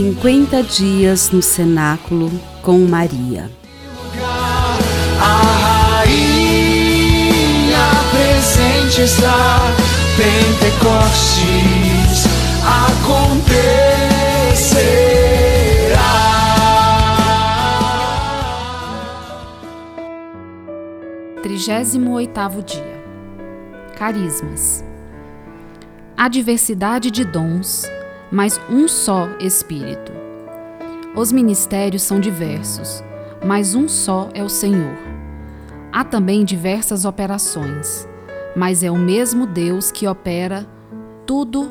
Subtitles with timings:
[0.00, 2.30] 50 dias no cenáculo
[2.62, 3.50] com Maria.
[5.20, 7.36] A rainha
[8.10, 9.58] presente está,
[10.16, 11.44] Pentecostes
[12.64, 13.60] acontecerá.
[21.42, 23.04] Trigésimo oitavo dia.
[23.98, 24.82] Carismas.
[26.16, 27.84] Há diversidade de dons,
[28.30, 30.12] mas um só Espírito.
[31.14, 33.02] Os ministérios são diversos,
[33.44, 34.96] mas um só é o Senhor.
[35.92, 38.08] Há também diversas operações,
[38.54, 40.66] mas é o mesmo Deus que opera
[41.26, 41.68] tudo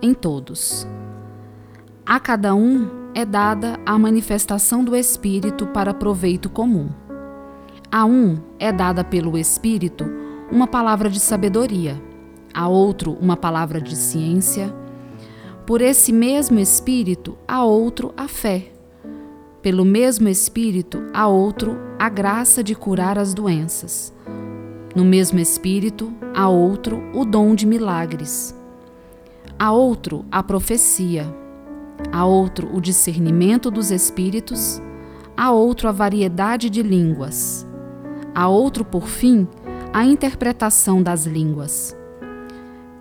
[0.00, 0.86] em todos.
[2.04, 6.88] A cada um é dada a manifestação do Espírito para proveito comum.
[7.90, 10.04] A um é dada pelo Espírito
[10.50, 12.00] uma palavra de sabedoria,
[12.54, 14.72] a outro uma palavra de ciência.
[15.66, 18.70] Por esse mesmo Espírito, a outro a fé.
[19.60, 24.14] Pelo mesmo Espírito, a outro a graça de curar as doenças.
[24.94, 28.54] No mesmo Espírito, a outro o dom de milagres.
[29.58, 31.26] A outro a profecia.
[32.12, 34.80] A outro o discernimento dos Espíritos.
[35.36, 37.66] A outro a variedade de línguas.
[38.32, 39.48] A outro, por fim,
[39.92, 41.96] a interpretação das línguas.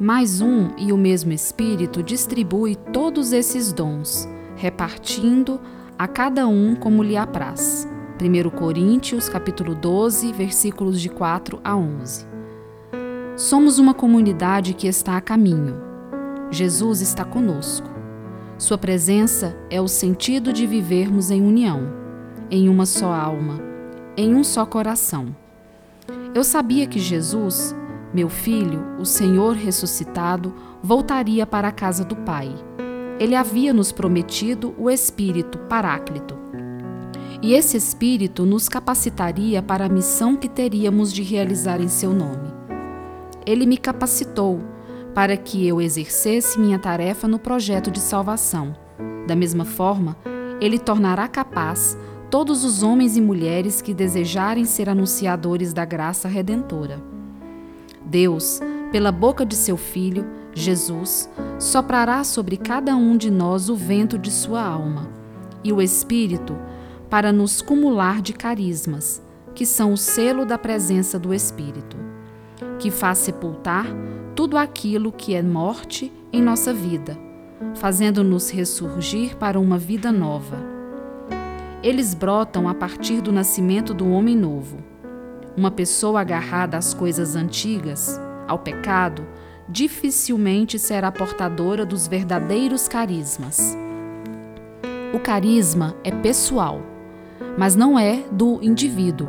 [0.00, 5.60] Mais um e o mesmo Espírito distribui todos esses dons, repartindo
[5.98, 7.88] a cada um como lhe apraz.
[8.22, 12.28] 1 Coríntios, capítulo 12, versículos de 4 a 11.
[13.36, 15.82] Somos uma comunidade que está a caminho.
[16.48, 17.90] Jesus está conosco.
[18.56, 21.92] Sua presença é o sentido de vivermos em união,
[22.48, 23.60] em uma só alma,
[24.16, 25.34] em um só coração.
[26.32, 27.74] Eu sabia que Jesus
[28.12, 32.54] meu filho, o Senhor ressuscitado, voltaria para a casa do Pai.
[33.20, 36.36] Ele havia nos prometido o Espírito Paráclito.
[37.42, 42.48] E esse Espírito nos capacitaria para a missão que teríamos de realizar em seu nome.
[43.44, 44.60] Ele me capacitou
[45.14, 48.74] para que eu exercesse minha tarefa no projeto de salvação.
[49.26, 50.16] Da mesma forma,
[50.60, 51.98] ele tornará capaz
[52.30, 57.17] todos os homens e mulheres que desejarem ser anunciadores da graça redentora.
[58.08, 58.60] Deus,
[58.90, 64.30] pela boca de seu Filho, Jesus, soprará sobre cada um de nós o vento de
[64.30, 65.08] sua alma
[65.62, 66.56] e o Espírito
[67.10, 69.22] para nos cumular de carismas,
[69.54, 71.96] que são o selo da presença do Espírito,
[72.78, 73.86] que faz sepultar
[74.34, 77.18] tudo aquilo que é morte em nossa vida,
[77.74, 80.56] fazendo-nos ressurgir para uma vida nova.
[81.82, 84.78] Eles brotam a partir do nascimento do homem novo
[85.58, 89.26] uma pessoa agarrada às coisas antigas, ao pecado,
[89.68, 93.76] dificilmente será portadora dos verdadeiros carismas.
[95.12, 96.80] O carisma é pessoal,
[97.58, 99.26] mas não é do indivíduo.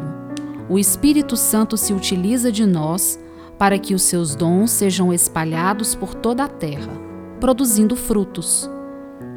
[0.69, 3.19] O Espírito Santo se utiliza de nós
[3.57, 6.91] para que os seus dons sejam espalhados por toda a terra,
[7.39, 8.69] produzindo frutos.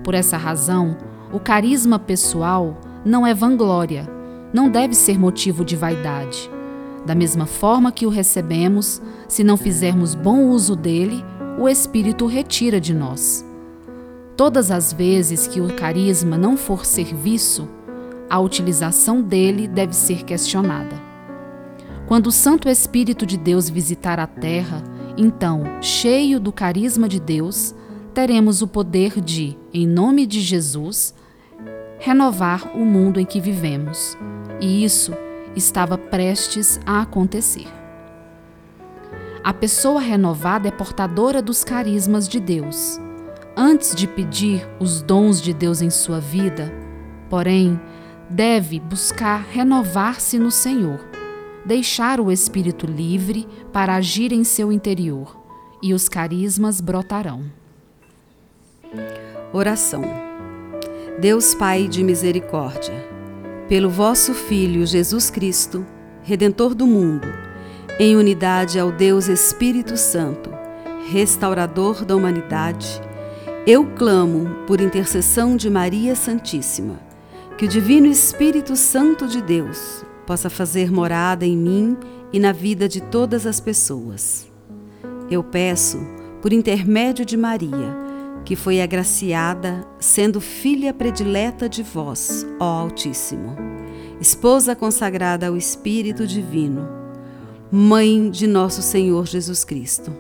[0.05, 0.99] Por essa razão,
[1.33, 4.07] o carisma pessoal não é vanglória,
[4.53, 6.51] não deve ser motivo de vaidade.
[7.05, 11.25] Da mesma forma que o recebemos, se não fizermos bom uso dele,
[11.59, 13.45] o Espírito retira de nós.
[14.37, 17.69] Todas as vezes que o carisma não for serviço,
[18.31, 20.97] a utilização dele deve ser questionada.
[22.07, 24.83] Quando o Santo Espírito de Deus visitar a terra,
[25.17, 27.75] então, cheio do carisma de Deus,
[28.15, 31.15] teremos o poder de, em nome de Jesus,
[31.99, 34.17] renovar o mundo em que vivemos.
[34.61, 35.13] E isso
[35.57, 37.67] estava prestes a acontecer.
[39.45, 43.01] A pessoa renovada é portadora dos carismas de Deus.
[43.57, 46.73] Antes de pedir os dons de Deus em sua vida,
[47.29, 47.81] porém,
[48.31, 51.01] deve buscar renovar-se no Senhor,
[51.65, 55.37] deixar o espírito livre para agir em seu interior,
[55.83, 57.45] e os carismas brotarão.
[59.53, 60.03] Oração.
[61.21, 63.12] Deus Pai de misericórdia,
[63.73, 65.87] pelo vosso Filho Jesus Cristo,
[66.23, 67.27] Redentor do mundo,
[67.99, 70.51] em unidade ao Deus Espírito Santo,
[71.11, 73.01] restaurador da humanidade,
[73.67, 77.01] eu clamo por intercessão de Maria Santíssima,
[77.57, 81.97] que o Divino Espírito Santo de Deus possa fazer morada em mim
[82.31, 84.47] e na vida de todas as pessoas.
[85.31, 85.99] Eu peço,
[86.43, 88.02] por intermédio de Maria,
[88.45, 93.57] que foi agraciada, sendo filha predileta de vós, ó Altíssimo,
[94.21, 96.89] esposa consagrada ao Espírito Divino,
[97.71, 100.13] mãe de nosso Senhor Jesus Cristo.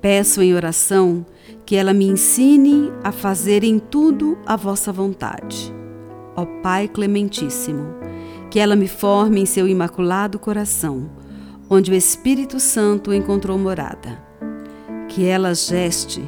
[0.00, 1.26] Peço em oração
[1.66, 5.74] que ela me ensine a fazer em tudo a vossa vontade.
[6.36, 7.94] Ó Pai Clementíssimo,
[8.50, 11.10] que ela me forme em seu imaculado coração,
[11.68, 14.18] onde o Espírito Santo encontrou morada.
[15.08, 16.22] Que ela geste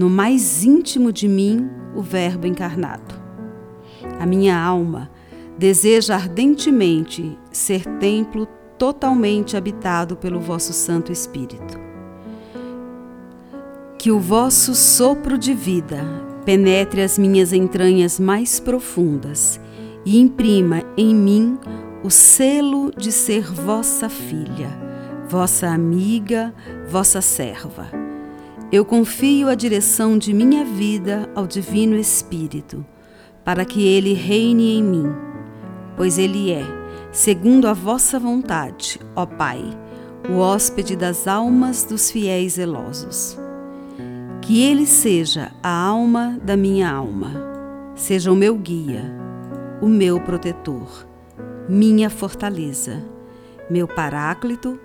[0.00, 3.14] no mais íntimo de mim o Verbo encarnado.
[4.18, 5.10] A minha alma
[5.58, 8.48] deseja ardentemente ser templo
[8.78, 11.78] totalmente habitado pelo vosso Santo Espírito.
[13.98, 16.02] Que o vosso sopro de vida
[16.46, 19.60] penetre as minhas entranhas mais profundas
[20.06, 21.58] e imprima em mim
[22.02, 24.70] o selo de ser vossa filha,
[25.28, 26.54] vossa amiga,
[26.88, 27.99] vossa serva.
[28.72, 32.86] Eu confio a direção de minha vida ao Divino Espírito,
[33.44, 35.12] para que ele reine em mim,
[35.96, 36.62] pois ele é,
[37.10, 39.60] segundo a vossa vontade, ó Pai,
[40.28, 43.36] o hóspede das almas dos fiéis zelosos.
[44.40, 47.32] Que ele seja a alma da minha alma,
[47.96, 49.02] seja o meu guia,
[49.82, 51.08] o meu protetor,
[51.68, 53.02] minha fortaleza,
[53.68, 54.78] meu paráclito,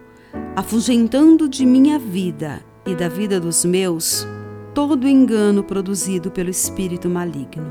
[0.56, 4.28] afugentando de minha vida e da vida dos meus
[4.74, 7.66] todo engano produzido pelo espírito maligno.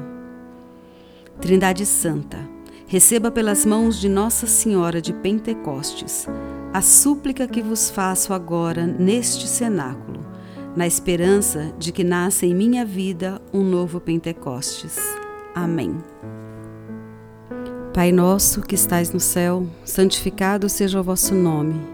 [1.40, 2.38] Trindade Santa,
[2.86, 6.26] receba pelas mãos de Nossa Senhora de Pentecostes
[6.72, 10.24] a súplica que vos faço agora neste cenáculo
[10.76, 14.98] na esperança de que nasça em minha vida um novo Pentecostes.
[15.54, 15.96] Amém.
[17.92, 21.93] Pai nosso que estais no céu, santificado seja o vosso nome.